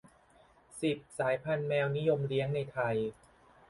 [0.81, 2.95] สิบ สายพันธุ์แมวนิยมเลี้ยงในไทย